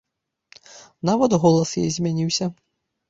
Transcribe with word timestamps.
Нават 1.09 1.31
голас 1.43 1.77
яе 1.83 1.87
змяніўся. 1.99 2.45